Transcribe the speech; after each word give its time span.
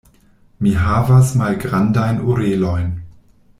Mi 0.65 0.71
havas 0.85 1.29
malgrandajn 1.43 2.19
orelojn. 2.33 2.93